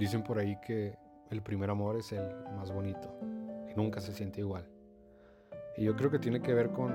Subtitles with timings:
[0.00, 0.96] Dicen por ahí que
[1.28, 3.14] el primer amor es el más bonito
[3.70, 4.66] y nunca se siente igual.
[5.76, 6.90] Y yo creo que tiene que ver con,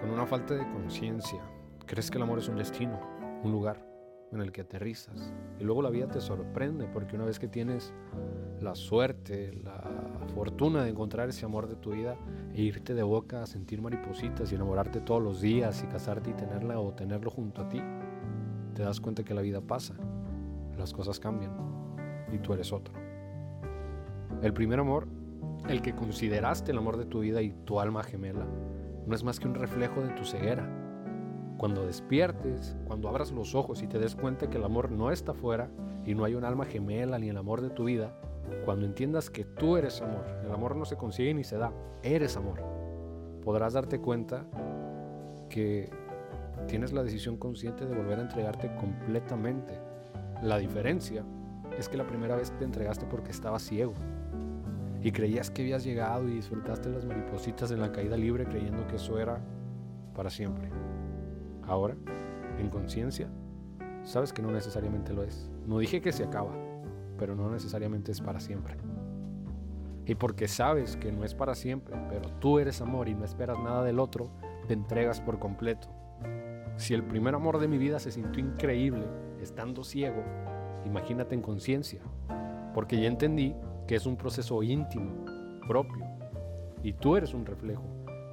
[0.00, 1.42] con una falta de conciencia.
[1.84, 2.98] Crees que el amor es un destino,
[3.44, 3.86] un lugar
[4.32, 5.30] en el que aterrizas.
[5.58, 7.92] Y luego la vida te sorprende porque una vez que tienes
[8.62, 9.82] la suerte, la
[10.34, 12.16] fortuna de encontrar ese amor de tu vida
[12.54, 16.32] e irte de boca a sentir maripositas y enamorarte todos los días y casarte y
[16.32, 17.82] tenerla o tenerlo junto a ti,
[18.74, 19.96] te das cuenta que la vida pasa,
[20.78, 21.77] las cosas cambian
[22.32, 22.94] y tú eres otro.
[24.42, 25.06] El primer amor,
[25.68, 28.46] el que consideraste el amor de tu vida y tu alma gemela,
[29.06, 30.68] no es más que un reflejo de tu ceguera.
[31.56, 35.34] Cuando despiertes, cuando abras los ojos y te des cuenta que el amor no está
[35.34, 35.70] fuera
[36.04, 38.14] y no hay un alma gemela ni el amor de tu vida,
[38.64, 42.36] cuando entiendas que tú eres amor, el amor no se consigue ni se da, eres
[42.36, 42.62] amor,
[43.42, 44.44] podrás darte cuenta
[45.48, 45.90] que
[46.66, 49.80] tienes la decisión consciente de volver a entregarte completamente.
[50.42, 51.24] La diferencia
[51.78, 53.94] es que la primera vez te entregaste porque estabas ciego
[55.02, 58.96] y creías que habías llegado y disfrutaste las maripositas en la caída libre creyendo que
[58.96, 59.40] eso era
[60.14, 60.68] para siempre.
[61.62, 61.94] Ahora,
[62.58, 63.28] en conciencia,
[64.02, 65.50] sabes que no necesariamente lo es.
[65.66, 66.52] No dije que se acaba,
[67.16, 68.76] pero no necesariamente es para siempre.
[70.04, 73.58] Y porque sabes que no es para siempre, pero tú eres amor y no esperas
[73.58, 74.30] nada del otro,
[74.66, 75.88] te entregas por completo.
[76.76, 79.04] Si el primer amor de mi vida se sintió increíble
[79.40, 80.24] estando ciego,
[80.84, 82.00] imagínate en conciencia,
[82.74, 83.54] porque ya entendí
[83.86, 85.24] que es un proceso íntimo,
[85.66, 86.04] propio,
[86.82, 87.82] y tú eres un reflejo.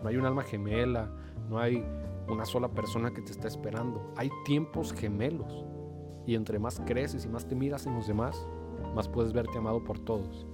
[0.02, 1.10] No hay un alma gemela,
[1.50, 1.84] no hay
[2.28, 5.66] una sola persona que te está esperando, hay tiempos gemelos.
[6.28, 8.48] Y entre más creces y más te miras en los demás,
[8.96, 10.48] más puedes verte amado por todos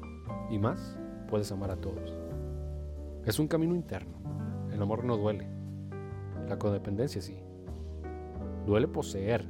[0.49, 0.97] y más
[1.29, 2.13] puedes amar a todos.
[3.25, 4.13] Es un camino interno.
[4.71, 5.47] El amor no duele.
[6.47, 7.37] La codependencia sí.
[8.65, 9.45] Duele poseer.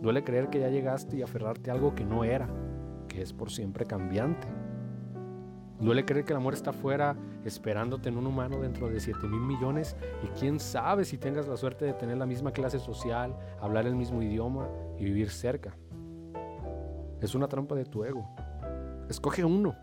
[0.00, 2.48] Duele creer que ya llegaste y aferrarte a algo que no era,
[3.08, 4.48] que es por siempre cambiante.
[5.80, 9.40] Duele creer que el amor está fuera esperándote en un humano dentro de 7 mil
[9.40, 13.86] millones y quién sabe si tengas la suerte de tener la misma clase social, hablar
[13.86, 14.68] el mismo idioma
[14.98, 15.76] y vivir cerca.
[17.20, 18.28] Es una trampa de tu ego.
[19.08, 19.74] Escoge uno.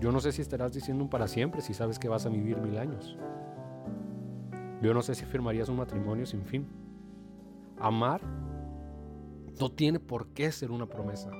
[0.00, 2.58] Yo no sé si estarás diciendo un para siempre si sabes que vas a vivir
[2.58, 3.16] mil años.
[4.82, 6.66] Yo no sé si firmarías un matrimonio sin fin.
[7.78, 8.20] Amar
[9.58, 11.30] no tiene por qué ser una promesa,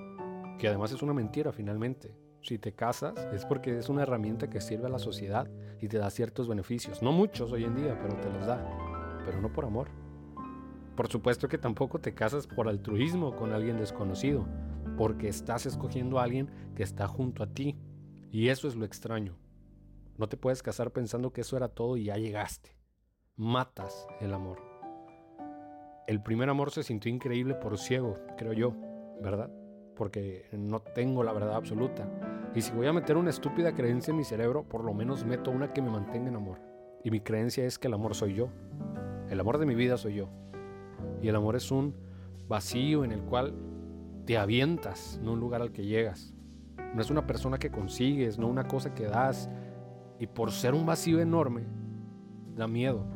[0.58, 2.16] que además es una mentira finalmente.
[2.42, 5.50] Si te casas es porque es una herramienta que sirve a la sociedad
[5.80, 7.02] y te da ciertos beneficios.
[7.02, 9.20] No muchos hoy en día, pero te los da.
[9.26, 9.88] Pero no por amor.
[10.96, 14.46] Por supuesto que tampoco te casas por altruismo con alguien desconocido
[14.96, 17.78] porque estás escogiendo a alguien que está junto a ti.
[18.30, 19.36] Y eso es lo extraño.
[20.16, 22.76] No te puedes casar pensando que eso era todo y ya llegaste.
[23.36, 24.69] Matas el amor.
[26.10, 28.74] El primer amor se sintió increíble por ciego, creo yo,
[29.22, 29.48] ¿verdad?
[29.94, 32.04] Porque no tengo la verdad absoluta.
[32.52, 35.52] Y si voy a meter una estúpida creencia en mi cerebro, por lo menos meto
[35.52, 36.58] una que me mantenga en amor.
[37.04, 38.48] Y mi creencia es que el amor soy yo.
[39.28, 40.28] El amor de mi vida soy yo.
[41.22, 41.94] Y el amor es un
[42.48, 43.54] vacío en el cual
[44.26, 46.34] te avientas, no un lugar al que llegas.
[46.92, 49.48] No es una persona que consigues, no una cosa que das.
[50.18, 51.66] Y por ser un vacío enorme,
[52.56, 53.06] da miedo.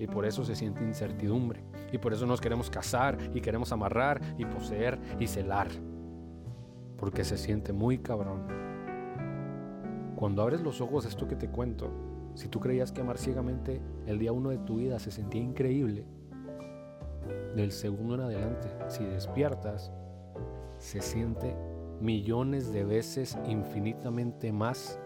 [0.00, 1.62] Y por eso se siente incertidumbre.
[1.92, 5.68] Y por eso nos queremos casar y queremos amarrar y poseer y celar.
[6.96, 8.46] Porque se siente muy cabrón.
[10.16, 11.90] Cuando abres los ojos esto que te cuento,
[12.34, 16.06] si tú creías que amar ciegamente el día uno de tu vida se sentía increíble,
[17.54, 19.92] del segundo en adelante, si despiertas,
[20.78, 21.54] se siente
[22.00, 24.98] millones de veces infinitamente más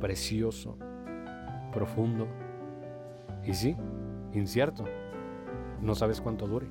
[0.00, 0.76] precioso,
[1.72, 2.28] profundo
[3.44, 3.76] y sí,
[4.32, 4.84] incierto.
[5.80, 6.68] No sabes cuánto dure.